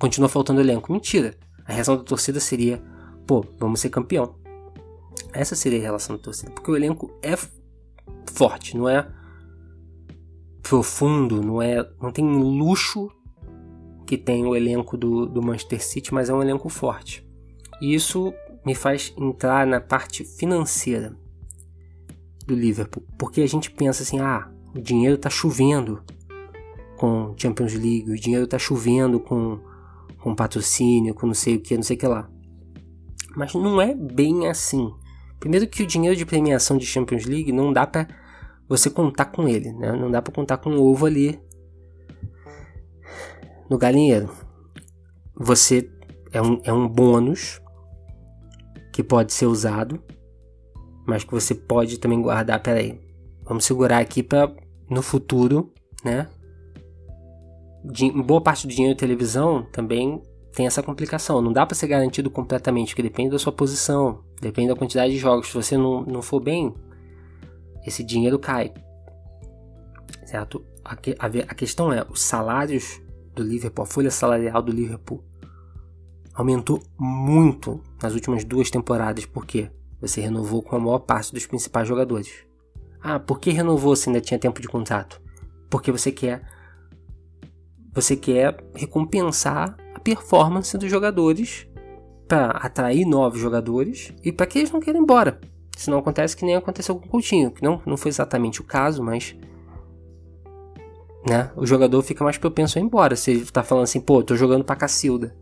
continua 0.00 0.28
faltando 0.28 0.60
elenco. 0.60 0.92
Mentira. 0.92 1.36
A 1.64 1.72
reação 1.72 1.96
da 1.96 2.02
torcida 2.02 2.40
seria, 2.40 2.82
pô, 3.24 3.46
vamos 3.56 3.78
ser 3.78 3.90
campeão. 3.90 4.34
Essa 5.32 5.54
seria 5.54 5.78
a 5.78 5.82
relação 5.82 6.16
da 6.16 6.22
torcida, 6.22 6.50
porque 6.50 6.72
o 6.72 6.76
elenco 6.76 7.16
é 7.22 7.38
forte, 8.32 8.76
não 8.76 8.88
é 8.88 9.08
profundo, 10.60 11.40
não 11.40 11.62
é, 11.62 11.88
não 12.02 12.10
tem 12.10 12.24
luxo 12.24 13.08
que 14.08 14.18
tem 14.18 14.44
o 14.44 14.56
elenco 14.56 14.96
do, 14.96 15.24
do 15.24 15.40
Manchester 15.40 15.80
City, 15.80 16.12
mas 16.12 16.28
é 16.28 16.34
um 16.34 16.42
elenco 16.42 16.68
forte. 16.68 17.24
E 17.80 17.94
isso 17.94 18.34
me 18.66 18.74
faz 18.74 19.14
entrar 19.16 19.64
na 19.64 19.80
parte 19.80 20.24
financeira 20.24 21.16
do 22.46 22.54
Liverpool, 22.54 23.02
porque 23.18 23.40
a 23.40 23.48
gente 23.48 23.70
pensa 23.70 24.02
assim, 24.02 24.20
ah, 24.20 24.50
o 24.74 24.80
dinheiro 24.80 25.16
está 25.16 25.30
chovendo, 25.30 26.02
com 26.96 27.34
Champions 27.36 27.74
League, 27.74 28.10
o 28.10 28.16
dinheiro 28.18 28.46
tá 28.46 28.58
chovendo 28.58 29.20
com, 29.20 29.58
com 30.18 30.34
patrocínio, 30.34 31.14
com 31.14 31.26
não 31.26 31.34
sei 31.34 31.56
o 31.56 31.60
que, 31.60 31.76
não 31.76 31.82
sei 31.82 31.96
o 31.96 31.98
que 31.98 32.06
lá. 32.06 32.28
Mas 33.36 33.52
não 33.54 33.80
é 33.80 33.94
bem 33.94 34.48
assim. 34.48 34.92
Primeiro 35.40 35.66
que 35.66 35.82
o 35.82 35.86
dinheiro 35.86 36.16
de 36.16 36.24
premiação 36.24 36.78
de 36.78 36.86
Champions 36.86 37.24
League 37.24 37.52
não 37.52 37.72
dá 37.72 37.86
para 37.86 38.08
você 38.68 38.88
contar 38.88 39.26
com 39.26 39.48
ele, 39.48 39.72
né? 39.72 39.92
Não 39.92 40.10
dá 40.10 40.22
para 40.22 40.32
contar 40.32 40.58
com 40.58 40.70
o 40.70 40.90
ovo 40.90 41.06
ali 41.06 41.38
no 43.68 43.76
galinheiro. 43.76 44.30
Você 45.36 45.90
é 46.32 46.40
um, 46.40 46.60
é 46.64 46.72
um 46.72 46.88
bônus 46.88 47.60
que 48.92 49.02
pode 49.02 49.32
ser 49.32 49.46
usado, 49.46 50.02
mas 51.06 51.24
que 51.24 51.32
você 51.32 51.54
pode 51.54 51.98
também 51.98 52.20
guardar. 52.20 52.62
Peraí, 52.62 53.00
vamos 53.42 53.64
segurar 53.64 53.98
aqui 53.98 54.22
para 54.22 54.52
no 54.88 55.02
futuro, 55.02 55.72
né? 56.04 56.28
boa 58.24 58.40
parte 58.40 58.66
do 58.66 58.70
dinheiro 58.70 58.94
de 58.94 58.98
televisão 59.00 59.66
também 59.70 60.22
tem 60.52 60.66
essa 60.66 60.82
complicação. 60.82 61.42
Não 61.42 61.52
dá 61.52 61.66
para 61.66 61.74
ser 61.74 61.86
garantido 61.86 62.30
completamente, 62.30 62.90
porque 62.90 63.02
depende 63.02 63.30
da 63.30 63.38
sua 63.38 63.52
posição, 63.52 64.24
Depende 64.44 64.68
da 64.68 64.76
quantidade 64.76 65.12
de 65.12 65.18
jogos. 65.18 65.48
Se 65.48 65.54
você 65.54 65.76
não, 65.76 66.02
não 66.02 66.20
for 66.20 66.38
bem, 66.38 66.74
esse 67.86 68.04
dinheiro 68.04 68.38
cai. 68.38 68.72
Certo? 70.26 70.62
A, 70.84 70.92
a, 70.92 71.26
a 71.48 71.54
questão 71.54 71.90
é, 71.90 72.04
os 72.10 72.20
salários 72.20 73.00
do 73.34 73.42
Liverpool, 73.42 73.82
a 73.82 73.86
folha 73.86 74.10
salarial 74.10 74.60
do 74.60 74.70
Liverpool 74.70 75.24
aumentou 76.34 76.82
muito 76.98 77.80
nas 78.02 78.12
últimas 78.12 78.44
duas 78.44 78.70
temporadas, 78.70 79.24
porque 79.24 79.70
você 80.06 80.20
renovou 80.20 80.62
com 80.62 80.76
a 80.76 80.78
maior 80.78 80.98
parte 81.00 81.32
dos 81.32 81.46
principais 81.46 81.88
jogadores. 81.88 82.30
Ah, 83.02 83.18
por 83.18 83.40
que 83.40 83.50
renovou 83.50 83.96
se 83.96 84.08
ainda 84.08 84.20
tinha 84.20 84.38
tempo 84.38 84.60
de 84.60 84.68
contrato? 84.68 85.20
Porque 85.70 85.90
você 85.90 86.12
quer 86.12 86.42
você 87.92 88.16
quer 88.16 88.56
recompensar 88.74 89.76
a 89.94 90.00
performance 90.00 90.76
dos 90.76 90.90
jogadores 90.90 91.66
para 92.26 92.50
atrair 92.50 93.04
novos 93.04 93.40
jogadores 93.40 94.12
e 94.24 94.32
para 94.32 94.46
que 94.46 94.58
eles 94.58 94.72
não 94.72 94.80
queiram 94.80 95.00
ir 95.00 95.02
embora. 95.04 95.40
Se 95.76 95.88
não 95.90 95.98
acontece 95.98 96.36
que 96.36 96.44
nem 96.44 96.56
aconteceu 96.56 96.96
com 96.96 97.06
o 97.06 97.08
Coutinho, 97.08 97.50
que 97.50 97.62
não, 97.62 97.80
não 97.86 97.96
foi 97.96 98.08
exatamente 98.08 98.60
o 98.60 98.64
caso, 98.64 99.02
mas 99.02 99.36
né, 101.28 101.50
o 101.56 101.64
jogador 101.64 102.02
fica 102.02 102.24
mais 102.24 102.36
propenso 102.36 102.78
a 102.78 102.80
ir 102.80 102.84
embora. 102.84 103.14
Se 103.16 103.30
ele 103.30 103.46
tá 103.46 103.62
falando 103.62 103.84
assim, 103.84 104.00
pô, 104.00 104.22
tô 104.22 104.34
jogando 104.36 104.64
pra 104.64 104.76
Cacilda 104.76 105.34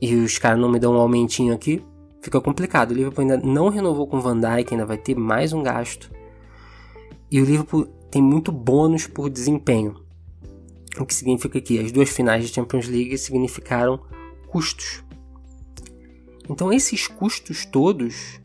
e 0.00 0.14
os 0.14 0.38
caras 0.38 0.58
não 0.58 0.70
me 0.70 0.78
dão 0.78 0.94
um 0.94 1.00
aumentinho 1.00 1.54
aqui, 1.54 1.84
fica 2.26 2.40
complicado. 2.40 2.90
O 2.90 2.94
Liverpool 2.94 3.22
ainda 3.22 3.36
não 3.36 3.68
renovou 3.68 4.06
com 4.06 4.18
o 4.18 4.20
Van 4.20 4.38
Dijk, 4.38 4.74
ainda 4.74 4.84
vai 4.84 4.98
ter 4.98 5.14
mais 5.14 5.52
um 5.52 5.62
gasto. 5.62 6.10
E 7.30 7.40
o 7.40 7.44
Liverpool 7.44 7.86
tem 8.10 8.20
muito 8.20 8.50
bônus 8.50 9.06
por 9.06 9.30
desempenho. 9.30 9.96
O 10.98 11.06
que 11.06 11.14
significa 11.14 11.60
que 11.60 11.78
as 11.78 11.92
duas 11.92 12.08
finais 12.08 12.46
de 12.46 12.52
Champions 12.52 12.88
League 12.88 13.16
significaram 13.16 14.00
custos. 14.48 15.04
Então 16.48 16.72
esses 16.72 17.06
custos 17.06 17.64
todos 17.64 18.40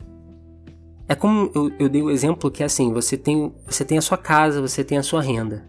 é 1.08 1.14
como 1.14 1.50
eu, 1.54 1.72
eu 1.78 1.88
dei 1.88 2.02
o 2.02 2.10
exemplo 2.10 2.50
que 2.50 2.62
é 2.62 2.66
assim, 2.66 2.92
você 2.92 3.16
tem, 3.16 3.52
você 3.66 3.84
tem 3.84 3.98
a 3.98 4.02
sua 4.02 4.18
casa, 4.18 4.60
você 4.60 4.84
tem 4.84 4.98
a 4.98 5.02
sua 5.02 5.22
renda. 5.22 5.68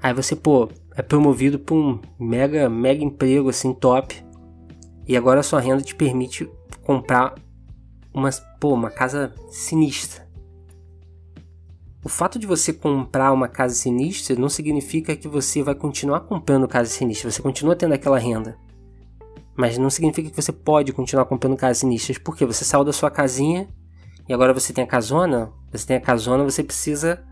Aí 0.00 0.14
você, 0.14 0.36
pô, 0.36 0.68
é 0.96 1.02
promovido 1.02 1.58
para 1.58 1.74
um 1.74 1.98
mega, 2.18 2.68
mega 2.68 3.02
emprego 3.02 3.48
assim 3.48 3.74
top. 3.74 4.24
E 5.06 5.16
agora 5.16 5.40
a 5.40 5.42
sua 5.42 5.60
renda 5.60 5.82
te 5.82 5.94
permite 5.94 6.48
comprar 6.88 7.34
uma, 8.14 8.30
pô, 8.58 8.72
uma 8.72 8.90
casa 8.90 9.34
sinistra. 9.50 10.26
O 12.02 12.08
fato 12.08 12.38
de 12.38 12.46
você 12.46 12.72
comprar 12.72 13.30
uma 13.30 13.46
casa 13.46 13.74
sinistra 13.74 14.34
não 14.34 14.48
significa 14.48 15.14
que 15.14 15.28
você 15.28 15.62
vai 15.62 15.74
continuar 15.74 16.20
comprando 16.20 16.66
casa 16.66 16.88
sinistra, 16.88 17.30
você 17.30 17.42
continua 17.42 17.76
tendo 17.76 17.92
aquela 17.92 18.18
renda. 18.18 18.56
Mas 19.54 19.76
não 19.76 19.90
significa 19.90 20.30
que 20.30 20.42
você 20.42 20.50
pode 20.50 20.94
continuar 20.94 21.26
comprando 21.26 21.58
casas 21.58 21.76
sinistras, 21.78 22.16
porque 22.16 22.46
você 22.46 22.64
saiu 22.64 22.84
da 22.84 22.92
sua 22.92 23.10
casinha 23.10 23.68
e 24.26 24.32
agora 24.32 24.54
você 24.54 24.72
tem 24.72 24.84
a 24.84 24.86
casona. 24.86 25.52
Você 25.70 25.86
tem 25.86 25.96
a 25.98 26.00
casona, 26.00 26.42
você 26.42 26.64
precisa 26.64 27.22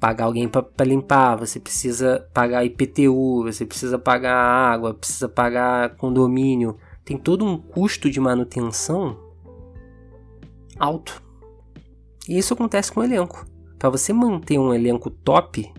pagar 0.00 0.24
alguém 0.24 0.48
para 0.48 0.84
limpar, 0.84 1.36
você 1.36 1.60
precisa 1.60 2.28
pagar 2.34 2.64
IPTU, 2.64 3.44
você 3.44 3.64
precisa 3.64 4.00
pagar 4.00 4.34
água, 4.34 4.94
precisa 4.94 5.28
pagar 5.28 5.94
condomínio. 5.94 6.76
Tem 7.04 7.18
todo 7.18 7.44
um 7.44 7.58
custo 7.58 8.10
de 8.10 8.18
manutenção 8.18 9.18
alto. 10.78 11.22
E 12.28 12.38
isso 12.38 12.54
acontece 12.54 12.90
com 12.90 13.00
o 13.00 13.04
elenco. 13.04 13.46
Para 13.78 13.90
você 13.90 14.12
manter 14.12 14.58
um 14.58 14.72
elenco 14.72 15.10
top, 15.10 15.70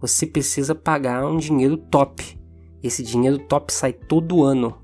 você 0.00 0.26
precisa 0.26 0.74
pagar 0.74 1.26
um 1.26 1.36
dinheiro 1.36 1.76
top. 1.76 2.38
Esse 2.82 3.02
dinheiro 3.02 3.38
top 3.38 3.72
sai 3.72 3.92
todo 3.92 4.42
ano. 4.42 4.76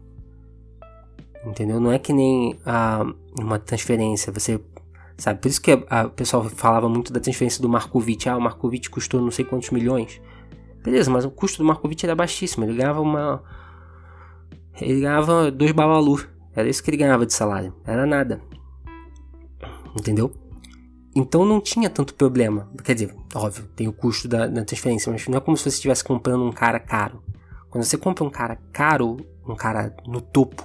Entendeu? 1.44 1.80
Não 1.80 1.90
é 1.90 1.98
que 1.98 2.12
nem 2.12 2.58
ah, 2.66 3.04
uma 3.38 3.58
transferência. 3.58 4.32
Você 4.32 4.60
sabe? 5.16 5.40
Por 5.40 5.48
isso 5.48 5.60
que 5.60 5.72
o 5.72 6.10
pessoal 6.10 6.44
falava 6.44 6.88
muito 6.88 7.12
da 7.12 7.20
transferência 7.20 7.62
do 7.62 7.68
Markovic. 7.68 8.28
Ah, 8.28 8.36
o 8.36 8.40
Markovic 8.40 8.90
custou 8.90 9.20
não 9.20 9.30
sei 9.30 9.44
quantos 9.44 9.70
milhões. 9.70 10.20
Beleza, 10.82 11.10
mas 11.10 11.24
o 11.24 11.30
custo 11.30 11.58
do 11.58 11.64
Markovic 11.64 12.04
era 12.04 12.14
baixíssimo. 12.14 12.64
Ele 12.64 12.74
ganhava 12.74 13.00
uma. 13.00 13.42
Ele 14.80 15.00
ganhava 15.00 15.50
dois 15.50 15.72
babalu. 15.72 16.20
Era 16.54 16.68
isso 16.68 16.82
que 16.82 16.90
ele 16.90 16.96
ganhava 16.96 17.26
de 17.26 17.32
salário. 17.32 17.74
Era 17.84 18.06
nada. 18.06 18.40
Entendeu? 19.98 20.32
Então 21.14 21.44
não 21.44 21.60
tinha 21.60 21.90
tanto 21.90 22.14
problema. 22.14 22.70
Quer 22.84 22.94
dizer, 22.94 23.14
óbvio, 23.34 23.66
tem 23.74 23.88
o 23.88 23.92
custo 23.92 24.28
da, 24.28 24.46
da 24.46 24.64
transferência, 24.64 25.10
mas 25.10 25.26
não 25.26 25.38
é 25.38 25.40
como 25.40 25.56
se 25.56 25.64
você 25.64 25.70
estivesse 25.70 26.04
comprando 26.04 26.44
um 26.44 26.52
cara 26.52 26.78
caro. 26.78 27.22
Quando 27.68 27.84
você 27.84 27.96
compra 27.96 28.24
um 28.24 28.30
cara 28.30 28.56
caro, 28.72 29.16
um 29.46 29.54
cara 29.54 29.94
no 30.06 30.20
topo, 30.20 30.62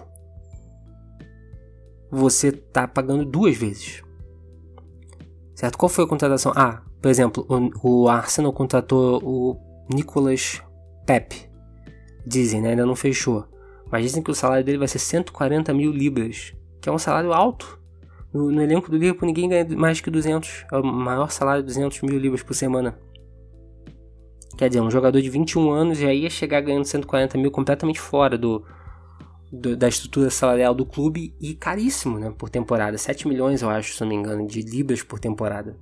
você 2.11 2.51
tá 2.51 2.87
pagando 2.87 3.25
duas 3.25 3.57
vezes. 3.57 4.03
Certo? 5.55 5.77
Qual 5.77 5.89
foi 5.89 6.03
a 6.03 6.07
contratação? 6.07 6.51
Ah, 6.55 6.81
por 7.01 7.09
exemplo, 7.09 7.45
o, 7.49 8.03
o 8.03 8.09
Arsenal 8.09 8.53
contratou 8.53 9.21
o 9.23 9.57
Nicolas 9.93 10.61
Pep. 11.05 11.49
Dizem, 12.25 12.61
né? 12.61 12.69
Ainda 12.71 12.85
não 12.85 12.95
fechou. 12.95 13.47
Mas 13.95 14.03
dizem 14.03 14.21
que 14.21 14.29
o 14.29 14.35
salário 14.35 14.61
dele 14.61 14.77
vai 14.77 14.89
ser 14.89 14.99
140 14.99 15.73
mil 15.73 15.89
libras, 15.89 16.53
que 16.81 16.89
é 16.89 16.91
um 16.91 16.97
salário 16.97 17.31
alto. 17.31 17.79
No, 18.33 18.51
no 18.51 18.61
elenco 18.61 18.91
do 18.91 18.97
Liverpool 18.97 19.25
ninguém 19.25 19.47
ganha 19.47 19.65
mais 19.77 20.01
que 20.01 20.11
200. 20.11 20.65
É 20.69 20.77
o 20.77 20.83
maior 20.83 21.31
salário 21.31 21.63
de 21.63 21.67
200 21.67 22.01
mil 22.01 22.19
libras 22.19 22.43
por 22.43 22.53
semana. 22.53 22.99
Quer 24.57 24.67
dizer, 24.67 24.81
um 24.81 24.91
jogador 24.91 25.21
de 25.21 25.29
21 25.29 25.71
anos 25.71 25.97
já 25.97 26.11
ia 26.11 26.29
chegar 26.29 26.59
ganhando 26.59 26.83
140 26.83 27.37
mil 27.37 27.49
completamente 27.49 28.01
fora 28.01 28.37
do, 28.37 28.65
do, 29.49 29.77
da 29.77 29.87
estrutura 29.87 30.29
salarial 30.29 30.75
do 30.75 30.85
clube 30.85 31.33
e 31.39 31.53
caríssimo 31.53 32.19
né, 32.19 32.33
por 32.37 32.49
temporada. 32.49 32.97
7 32.97 33.29
milhões, 33.29 33.61
eu 33.61 33.69
acho, 33.69 33.93
se 33.93 34.01
não 34.01 34.09
me 34.09 34.15
engano, 34.15 34.45
de 34.45 34.61
libras 34.61 35.03
por 35.03 35.21
temporada. 35.21 35.73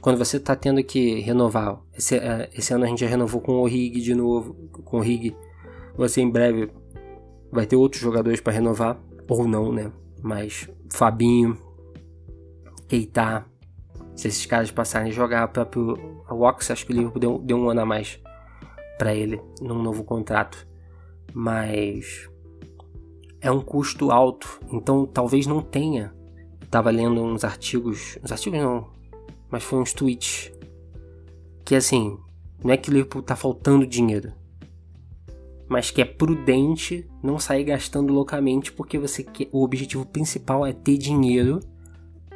Quando 0.00 0.18
você 0.18 0.36
está 0.36 0.54
tendo 0.54 0.84
que 0.84 1.18
renovar, 1.18 1.80
esse, 1.98 2.16
uh, 2.16 2.46
esse, 2.54 2.72
ano 2.72 2.84
a 2.84 2.86
gente 2.86 3.00
já 3.00 3.08
renovou 3.08 3.40
com 3.40 3.54
o 3.54 3.66
Rig 3.66 4.00
de 4.00 4.14
novo, 4.14 4.54
com 4.84 4.98
o 4.98 5.00
Rig. 5.00 5.34
Você 6.00 6.22
em 6.22 6.30
breve 6.30 6.70
vai 7.52 7.66
ter 7.66 7.76
outros 7.76 8.00
jogadores 8.00 8.40
para 8.40 8.54
renovar, 8.54 8.98
ou 9.28 9.46
não, 9.46 9.70
né? 9.70 9.92
Mas 10.22 10.66
Fabinho, 10.90 11.58
Keita, 12.88 13.44
se 14.16 14.28
esses 14.28 14.46
caras 14.46 14.70
passarem 14.70 15.10
a 15.10 15.14
jogar, 15.14 15.44
o 15.44 15.52
próprio 15.52 16.24
Wax, 16.30 16.70
acho 16.70 16.86
que 16.86 16.94
o 16.94 16.96
Liverpool 16.96 17.20
deu, 17.20 17.38
deu 17.40 17.58
um 17.58 17.68
ano 17.68 17.82
a 17.82 17.84
mais 17.84 18.18
para 18.96 19.14
ele 19.14 19.42
num 19.60 19.82
novo 19.82 20.02
contrato. 20.02 20.66
Mas 21.34 22.30
é 23.38 23.50
um 23.50 23.60
custo 23.60 24.10
alto, 24.10 24.58
então 24.72 25.04
talvez 25.04 25.46
não 25.46 25.60
tenha. 25.60 26.14
Tava 26.70 26.90
lendo 26.90 27.22
uns 27.22 27.44
artigos, 27.44 28.18
uns 28.24 28.32
artigos 28.32 28.58
não, 28.58 28.88
mas 29.50 29.62
foi 29.62 29.78
uns 29.78 29.92
tweets 29.92 30.50
que 31.62 31.74
assim, 31.74 32.18
não 32.64 32.72
é 32.72 32.78
que 32.78 32.88
o 32.88 32.92
Liverpool 32.94 33.22
tá 33.22 33.36
faltando 33.36 33.86
dinheiro, 33.86 34.32
mas 35.70 35.88
que 35.88 36.02
é 36.02 36.04
prudente 36.04 37.08
não 37.22 37.38
sair 37.38 37.62
gastando 37.62 38.12
loucamente 38.12 38.72
porque 38.72 38.98
você 38.98 39.22
quer, 39.22 39.48
o 39.52 39.62
objetivo 39.62 40.04
principal 40.04 40.66
é 40.66 40.72
ter 40.72 40.98
dinheiro 40.98 41.60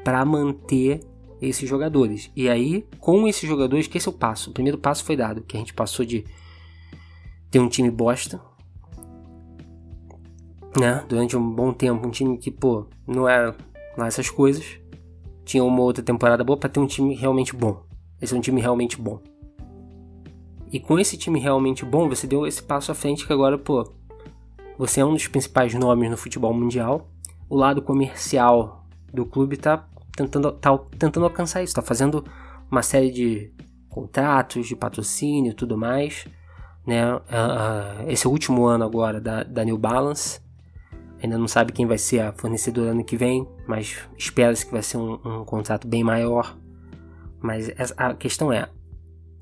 para 0.04 0.24
manter 0.24 1.00
esses 1.42 1.68
jogadores. 1.68 2.30
E 2.36 2.48
aí, 2.48 2.86
com 3.00 3.26
esses 3.26 3.48
jogadores, 3.48 3.88
que 3.88 3.98
esse 3.98 4.06
é 4.06 4.10
o 4.10 4.14
passo. 4.14 4.50
O 4.50 4.52
primeiro 4.52 4.78
passo 4.78 5.02
foi 5.02 5.16
dado, 5.16 5.42
que 5.42 5.56
a 5.56 5.58
gente 5.58 5.74
passou 5.74 6.06
de 6.06 6.24
ter 7.50 7.58
um 7.58 7.68
time 7.68 7.90
bosta, 7.90 8.40
né? 10.78 11.04
Durante 11.08 11.36
um 11.36 11.50
bom 11.50 11.72
tempo, 11.72 12.06
um 12.06 12.12
time 12.12 12.38
que, 12.38 12.52
pô, 12.52 12.86
não 13.04 13.28
era 13.28 13.56
lá 13.98 14.06
essas 14.06 14.30
coisas. 14.30 14.78
Tinha 15.44 15.64
uma 15.64 15.82
outra 15.82 16.04
temporada 16.04 16.44
boa 16.44 16.56
para 16.56 16.68
ter 16.68 16.78
um 16.78 16.86
time 16.86 17.16
realmente 17.16 17.54
bom. 17.54 17.82
Esse 18.22 18.32
é 18.32 18.38
um 18.38 18.40
time 18.40 18.60
realmente 18.60 18.96
bom. 18.96 19.20
E 20.74 20.80
com 20.80 20.98
esse 20.98 21.16
time 21.16 21.38
realmente 21.38 21.84
bom, 21.84 22.08
você 22.08 22.26
deu 22.26 22.44
esse 22.48 22.60
passo 22.60 22.90
à 22.90 22.96
frente 22.96 23.24
que 23.24 23.32
agora, 23.32 23.56
pô, 23.56 23.88
você 24.76 25.00
é 25.00 25.04
um 25.04 25.12
dos 25.12 25.28
principais 25.28 25.72
nomes 25.72 26.10
no 26.10 26.16
futebol 26.16 26.52
mundial. 26.52 27.06
O 27.48 27.54
lado 27.54 27.80
comercial 27.80 28.84
do 29.12 29.24
clube 29.24 29.56
tá 29.56 29.86
tentando, 30.16 30.50
tá 30.50 30.76
tentando 30.98 31.26
alcançar 31.26 31.62
isso, 31.62 31.76
tá 31.76 31.80
fazendo 31.80 32.24
uma 32.68 32.82
série 32.82 33.12
de 33.12 33.52
contratos, 33.88 34.66
de 34.66 34.74
patrocínio 34.74 35.52
e 35.52 35.54
tudo 35.54 35.78
mais. 35.78 36.26
Né? 36.84 37.06
Uh, 37.14 37.18
uh, 37.18 38.10
esse 38.10 38.26
é 38.26 38.28
o 38.28 38.32
último 38.32 38.64
ano 38.64 38.84
agora 38.84 39.20
da, 39.20 39.44
da 39.44 39.64
New 39.64 39.78
Balance. 39.78 40.40
Ainda 41.22 41.38
não 41.38 41.46
sabe 41.46 41.72
quem 41.72 41.86
vai 41.86 41.98
ser 41.98 42.18
a 42.18 42.32
fornecedora 42.32 42.90
ano 42.90 43.04
que 43.04 43.16
vem, 43.16 43.46
mas 43.68 43.96
espera-se 44.18 44.66
que 44.66 44.72
vai 44.72 44.82
ser 44.82 44.96
um, 44.96 45.20
um, 45.24 45.44
contrato 45.44 45.86
bem 45.86 46.02
maior. 46.02 46.58
Mas 47.40 47.70
a 47.96 48.12
questão 48.14 48.52
é, 48.52 48.68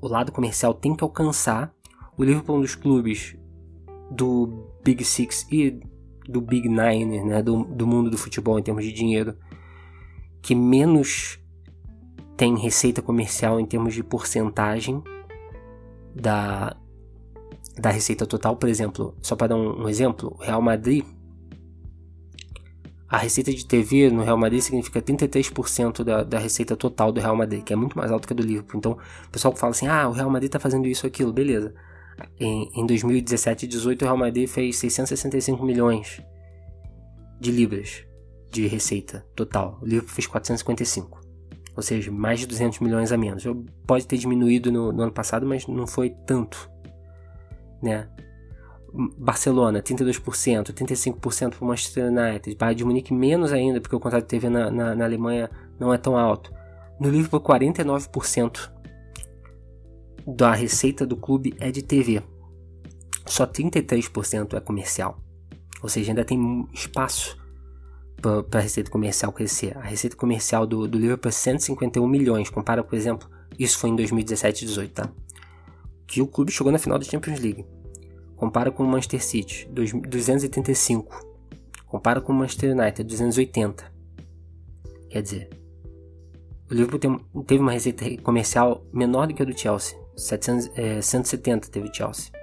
o 0.03 0.07
lado 0.09 0.33
comercial 0.33 0.73
tem 0.73 0.93
que 0.93 1.03
alcançar. 1.03 1.73
O 2.17 2.23
Liverpool 2.25 2.55
é 2.55 2.59
um 2.59 2.61
dos 2.61 2.75
clubes 2.75 3.37
do 4.11 4.67
Big 4.83 5.01
Six 5.05 5.47
e 5.49 5.79
do 6.27 6.41
Big 6.41 6.67
Nine, 6.67 7.23
né, 7.23 7.41
do, 7.41 7.63
do 7.63 7.87
mundo 7.87 8.09
do 8.09 8.17
futebol 8.17 8.59
em 8.59 8.63
termos 8.63 8.83
de 8.83 8.91
dinheiro, 8.91 9.33
que 10.41 10.53
menos 10.53 11.39
tem 12.35 12.57
receita 12.57 13.01
comercial 13.01 13.61
em 13.61 13.65
termos 13.65 13.93
de 13.93 14.03
porcentagem 14.03 15.01
da, 16.13 16.75
da 17.79 17.89
receita 17.89 18.25
total. 18.25 18.57
Por 18.57 18.67
exemplo, 18.67 19.15
só 19.21 19.37
para 19.37 19.47
dar 19.47 19.55
um, 19.55 19.83
um 19.83 19.89
exemplo, 19.89 20.35
o 20.37 20.43
Real 20.43 20.61
Madrid 20.61 21.05
a 23.13 23.17
receita 23.17 23.53
de 23.53 23.63
TV 23.63 24.09
no 24.09 24.23
Real 24.23 24.35
Madrid 24.35 24.59
significa 24.59 24.99
33% 24.99 26.03
da, 26.03 26.23
da 26.23 26.39
receita 26.39 26.75
total 26.75 27.11
do 27.11 27.21
Real 27.21 27.35
Madrid, 27.35 27.63
que 27.63 27.71
é 27.71 27.75
muito 27.75 27.95
mais 27.95 28.11
alta 28.11 28.25
que 28.25 28.33
a 28.33 28.35
do 28.35 28.41
Liverpool. 28.41 28.79
Então, 28.79 28.93
o 28.93 29.29
pessoal 29.29 29.55
fala 29.55 29.69
assim: 29.69 29.85
ah, 29.85 30.09
o 30.09 30.13
Real 30.13 30.31
Madrid 30.31 30.47
está 30.47 30.57
fazendo 30.57 30.87
isso 30.87 31.05
aquilo, 31.05 31.31
beleza. 31.31 31.75
Em, 32.39 32.71
em 32.73 32.87
2017 32.87 33.65
e 33.65 33.69
2018, 33.69 34.01
o 34.01 34.05
Real 34.05 34.17
Madrid 34.17 34.49
fez 34.49 34.77
665 34.77 35.63
milhões 35.63 36.23
de 37.39 37.51
libras 37.51 38.03
de 38.49 38.65
receita 38.65 39.23
total. 39.35 39.77
O 39.79 39.85
Liverpool 39.85 40.15
fez 40.15 40.25
455. 40.25 41.21
Ou 41.75 41.83
seja, 41.83 42.11
mais 42.11 42.39
de 42.39 42.47
200 42.47 42.79
milhões 42.79 43.11
a 43.11 43.17
menos. 43.17 43.43
Pode 43.85 44.07
ter 44.07 44.17
diminuído 44.17 44.71
no, 44.71 44.91
no 44.91 45.03
ano 45.03 45.11
passado, 45.11 45.45
mas 45.45 45.67
não 45.67 45.85
foi 45.85 46.09
tanto. 46.25 46.67
Né? 47.79 48.09
Barcelona, 48.93 49.81
32%, 49.81 50.71
35% 50.71 51.55
para 51.55 51.65
o 51.65 51.67
Manchester 51.67 52.05
United. 52.05 52.55
Bayern 52.55 52.75
de 52.75 52.85
Munique 52.85 53.13
menos 53.13 53.51
ainda, 53.51 53.81
porque 53.81 53.95
o 53.95 53.99
contrato 53.99 54.23
de 54.23 54.29
TV 54.29 54.49
na, 54.49 54.69
na, 54.69 54.95
na 54.95 55.05
Alemanha 55.05 55.49
não 55.79 55.93
é 55.93 55.97
tão 55.97 56.15
alto. 56.15 56.53
No 56.99 57.09
Liverpool, 57.09 57.41
49% 57.41 58.71
da 60.27 60.53
receita 60.53 61.05
do 61.05 61.17
clube 61.17 61.55
é 61.59 61.71
de 61.71 61.81
TV. 61.81 62.21
Só 63.25 63.47
33% 63.47 64.53
é 64.53 64.59
comercial. 64.59 65.17
Ou 65.81 65.89
seja, 65.89 66.11
ainda 66.11 66.23
tem 66.23 66.67
espaço 66.71 67.37
para 68.21 68.59
a 68.59 68.61
receita 68.61 68.91
comercial 68.91 69.33
crescer. 69.33 69.77
A 69.77 69.81
receita 69.81 70.15
comercial 70.15 70.65
do, 70.65 70.87
do 70.87 70.97
Liverpool 70.97 71.29
é 71.29 71.31
151 71.31 72.07
milhões. 72.07 72.49
Compara, 72.49 72.83
por 72.83 72.95
exemplo, 72.95 73.27
isso 73.57 73.77
foi 73.77 73.89
em 73.89 73.95
2017 73.95 74.63
e 74.63 74.67
2018, 74.67 74.93
tá? 74.93 75.09
Que 76.07 76.21
o 76.21 76.27
clube 76.27 76.51
chegou 76.51 76.71
na 76.71 76.79
final 76.79 76.99
da 76.99 77.05
Champions 77.05 77.39
League. 77.39 77.65
Compara 78.43 78.69
com 78.71 78.83
o 78.83 78.85
Manchester 78.85 79.23
City, 79.23 79.69
285. 79.71 81.25
Compara 81.85 82.19
com 82.19 82.33
o 82.33 82.35
Manchester 82.35 82.77
United, 82.77 83.01
280. 83.05 83.89
Quer 85.09 85.21
dizer, 85.21 85.49
o 86.69 86.73
Liverpool 86.73 86.99
teve 87.47 87.61
uma 87.61 87.71
receita 87.71 88.03
comercial 88.21 88.85
menor 88.91 89.27
do 89.27 89.33
que 89.33 89.41
a 89.41 89.45
do 89.45 89.57
Chelsea. 89.57 89.97
700, 90.17 90.71
é, 90.75 91.01
170 91.01 91.69
teve 91.69 91.87
o 91.87 91.93
Chelsea. 91.93 92.33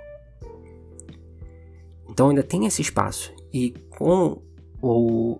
Então 2.09 2.31
ainda 2.31 2.43
tem 2.43 2.65
esse 2.65 2.81
espaço. 2.81 3.35
E 3.53 3.73
com 3.91 4.41
o, 4.81 5.39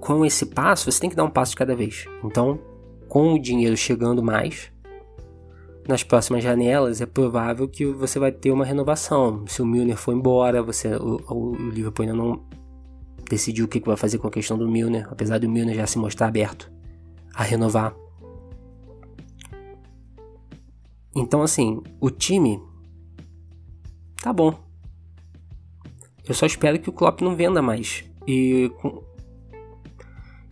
com 0.00 0.26
esse 0.26 0.44
passo, 0.44 0.90
você 0.90 1.00
tem 1.00 1.08
que 1.08 1.14
dar 1.14 1.22
um 1.22 1.30
passo 1.30 1.52
de 1.52 1.56
cada 1.56 1.76
vez. 1.76 2.06
Então, 2.24 2.58
com 3.08 3.34
o 3.34 3.38
dinheiro 3.38 3.76
chegando 3.76 4.24
mais, 4.24 4.72
nas 5.88 6.02
próximas 6.02 6.42
janelas, 6.42 7.00
é 7.00 7.06
provável 7.06 7.68
que 7.68 7.84
você 7.86 8.18
vai 8.18 8.30
ter 8.32 8.50
uma 8.50 8.64
renovação. 8.64 9.44
Se 9.46 9.62
o 9.62 9.66
Milner 9.66 9.96
for 9.96 10.14
embora, 10.14 10.62
você, 10.62 10.94
o, 10.94 11.20
o 11.28 11.70
Liverpool 11.70 12.04
ainda 12.04 12.16
não 12.16 12.44
decidiu 13.28 13.64
o 13.64 13.68
que 13.68 13.80
vai 13.80 13.96
fazer 13.96 14.18
com 14.18 14.26
a 14.26 14.30
questão 14.30 14.58
do 14.58 14.68
Milner, 14.68 15.06
apesar 15.10 15.38
do 15.38 15.48
Milner 15.48 15.74
já 15.74 15.86
se 15.86 15.98
mostrar 15.98 16.28
aberto 16.28 16.70
a 17.34 17.42
renovar. 17.42 17.94
Então, 21.14 21.42
assim, 21.42 21.80
o 22.00 22.10
time 22.10 22.60
tá 24.22 24.32
bom. 24.32 24.54
Eu 26.26 26.34
só 26.34 26.46
espero 26.46 26.78
que 26.78 26.88
o 26.88 26.92
Klopp 26.92 27.22
não 27.22 27.34
venda 27.34 27.60
mais. 27.60 28.04
E, 28.26 28.70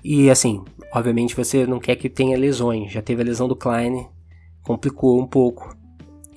e 0.02 0.30
assim, 0.30 0.64
obviamente 0.92 1.36
você 1.36 1.66
não 1.66 1.78
quer 1.78 1.96
que 1.96 2.08
tenha 2.08 2.36
lesões. 2.36 2.90
Já 2.90 3.02
teve 3.02 3.22
a 3.22 3.24
lesão 3.24 3.46
do 3.46 3.54
Klein, 3.54 4.08
complicou 4.68 5.18
um 5.18 5.26
pouco, 5.26 5.74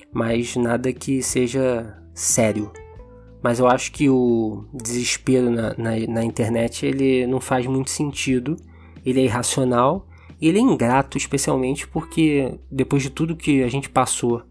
mas 0.09 0.55
nada 0.55 0.93
que 0.93 1.21
seja 1.21 2.01
sério. 2.13 2.71
Mas 3.43 3.59
eu 3.59 3.67
acho 3.67 3.91
que 3.91 4.09
o 4.09 4.63
desespero 4.73 5.49
na, 5.49 5.75
na, 5.77 5.99
na 6.07 6.23
internet 6.23 6.85
ele 6.85 7.27
não 7.27 7.41
faz 7.41 7.67
muito 7.67 7.89
sentido, 7.89 8.55
ele 9.05 9.19
é 9.19 9.25
irracional 9.25 10.07
e 10.39 10.47
ele 10.47 10.59
é 10.59 10.61
ingrato, 10.61 11.17
especialmente 11.17 11.85
porque 11.85 12.57
depois 12.71 13.03
de 13.03 13.09
tudo 13.09 13.35
que 13.35 13.63
a 13.63 13.67
gente 13.67 13.89
passou 13.89 14.43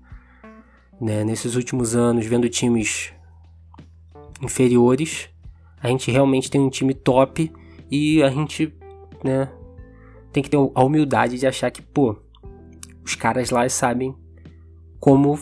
né, 1.00 1.24
nesses 1.24 1.54
últimos 1.54 1.96
anos, 1.96 2.26
vendo 2.26 2.50
times 2.50 3.14
inferiores, 4.42 5.30
a 5.82 5.88
gente 5.88 6.10
realmente 6.10 6.50
tem 6.50 6.60
um 6.60 6.68
time 6.68 6.92
top 6.92 7.50
e 7.90 8.22
a 8.22 8.28
gente 8.28 8.74
né, 9.24 9.50
tem 10.30 10.42
que 10.42 10.50
ter 10.50 10.58
a 10.58 10.84
humildade 10.84 11.38
de 11.38 11.46
achar 11.46 11.70
que, 11.70 11.80
pô, 11.80 12.18
os 13.04 13.14
caras 13.14 13.50
lá 13.50 13.68
sabem 13.68 14.14
como 14.98 15.38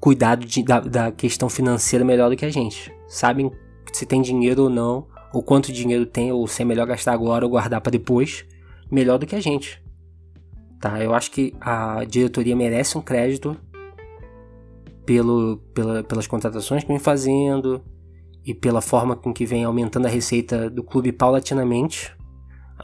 cuidar 0.00 0.36
de, 0.36 0.62
da, 0.62 0.80
da 0.80 1.12
questão 1.12 1.48
financeira 1.48 2.04
melhor 2.04 2.30
do 2.30 2.36
que 2.36 2.44
a 2.44 2.50
gente. 2.50 2.92
Sabem 3.06 3.50
se 3.92 4.06
tem 4.06 4.22
dinheiro 4.22 4.64
ou 4.64 4.70
não, 4.70 5.06
ou 5.32 5.42
quanto 5.42 5.72
dinheiro 5.72 6.06
tem, 6.06 6.32
ou 6.32 6.46
se 6.46 6.62
é 6.62 6.64
melhor 6.64 6.86
gastar 6.86 7.12
agora 7.12 7.44
ou 7.44 7.50
guardar 7.50 7.80
para 7.80 7.90
depois, 7.90 8.46
melhor 8.90 9.18
do 9.18 9.26
que 9.26 9.34
a 9.34 9.40
gente. 9.40 9.82
Tá? 10.80 11.02
Eu 11.02 11.14
acho 11.14 11.30
que 11.30 11.54
a 11.60 12.04
diretoria 12.04 12.54
merece 12.54 12.96
um 12.96 13.02
crédito 13.02 13.56
pelo, 15.04 15.58
pela, 15.74 16.04
pelas 16.04 16.26
contratações 16.26 16.82
que 16.82 16.88
vem 16.88 16.98
fazendo 16.98 17.82
e 18.44 18.54
pela 18.54 18.80
forma 18.80 19.16
com 19.16 19.32
que 19.32 19.44
vem 19.44 19.64
aumentando 19.64 20.06
a 20.06 20.10
receita 20.10 20.70
do 20.70 20.82
clube 20.82 21.12
paulatinamente 21.12 22.16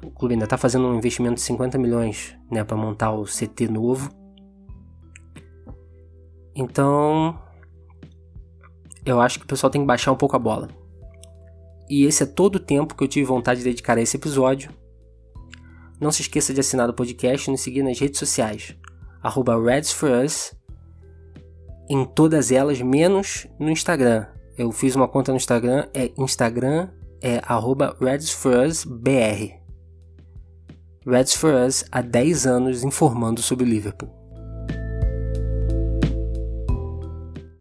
o 0.02 0.10
clube 0.10 0.34
ainda 0.34 0.44
está 0.44 0.56
fazendo 0.56 0.86
um 0.86 0.96
investimento 0.96 1.36
de 1.36 1.40
50 1.42 1.78
milhões 1.78 2.36
né, 2.50 2.64
para 2.64 2.76
montar 2.76 3.12
o 3.12 3.24
CT 3.24 3.68
novo. 3.68 4.10
Então, 6.54 7.38
eu 9.04 9.20
acho 9.20 9.38
que 9.38 9.44
o 9.44 9.48
pessoal 9.48 9.70
tem 9.70 9.80
que 9.80 9.86
baixar 9.86 10.12
um 10.12 10.16
pouco 10.16 10.36
a 10.36 10.38
bola. 10.38 10.68
E 11.88 12.04
esse 12.04 12.22
é 12.22 12.26
todo 12.26 12.56
o 12.56 12.60
tempo 12.60 12.94
que 12.94 13.04
eu 13.04 13.08
tive 13.08 13.26
vontade 13.26 13.58
de 13.58 13.64
dedicar 13.64 13.98
a 13.98 14.00
esse 14.00 14.16
episódio. 14.16 14.70
Não 16.00 16.10
se 16.10 16.22
esqueça 16.22 16.54
de 16.54 16.60
assinar 16.60 16.88
o 16.88 16.94
podcast 16.94 17.48
e 17.48 17.50
nos 17.50 17.60
seguir 17.60 17.82
nas 17.82 17.98
redes 17.98 18.18
sociais. 18.18 18.76
Arroba 19.22 19.60
RedsForUs 19.60 20.54
em 21.88 22.04
todas 22.04 22.50
elas, 22.50 22.80
menos 22.80 23.46
no 23.58 23.70
Instagram. 23.70 24.26
Eu 24.56 24.72
fiz 24.72 24.96
uma 24.96 25.08
conta 25.08 25.32
no 25.32 25.36
Instagram, 25.36 25.86
é 25.92 26.12
Instagram 26.16 26.88
é 27.24 27.40
arroba 27.42 27.96
RedsForUsBR. 27.98 29.63
Reds 31.06 31.34
for 31.34 31.52
Us 31.52 31.84
há 31.92 32.00
10 32.00 32.46
anos 32.46 32.82
informando 32.82 33.42
sobre 33.42 33.66
Liverpool. 33.66 34.23